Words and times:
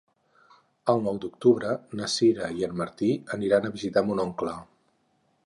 El 0.93 1.03
nou 1.07 1.19
d'octubre 1.25 1.75
na 1.99 2.09
Sira 2.13 2.49
i 2.63 2.67
en 2.69 2.75
Martí 2.81 3.11
aniran 3.39 3.69
a 3.69 3.73
visitar 3.79 4.05
mon 4.09 4.25
oncle. 4.27 4.57